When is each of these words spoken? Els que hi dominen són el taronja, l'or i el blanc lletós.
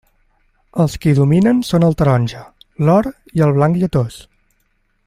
Els 0.83 0.95
que 1.03 1.11
hi 1.11 1.17
dominen 1.19 1.59
són 1.67 1.85
el 1.89 1.95
taronja, 2.01 2.43
l'or 2.89 3.13
i 3.39 3.47
el 3.49 3.55
blanc 3.61 3.81
lletós. 3.85 4.21